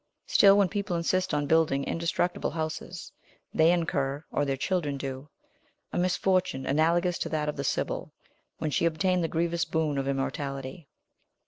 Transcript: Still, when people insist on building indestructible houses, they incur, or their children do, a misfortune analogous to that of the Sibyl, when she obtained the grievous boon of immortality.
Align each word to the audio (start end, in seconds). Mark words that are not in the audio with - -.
Still, 0.25 0.57
when 0.57 0.67
people 0.67 0.95
insist 0.95 1.31
on 1.31 1.45
building 1.45 1.83
indestructible 1.83 2.49
houses, 2.49 3.11
they 3.53 3.71
incur, 3.71 4.25
or 4.31 4.45
their 4.45 4.57
children 4.57 4.97
do, 4.97 5.29
a 5.93 5.99
misfortune 5.99 6.65
analogous 6.65 7.19
to 7.19 7.29
that 7.29 7.47
of 7.47 7.55
the 7.55 7.63
Sibyl, 7.63 8.11
when 8.57 8.71
she 8.71 8.85
obtained 8.87 9.23
the 9.23 9.27
grievous 9.27 9.63
boon 9.63 9.99
of 9.99 10.07
immortality. 10.07 10.87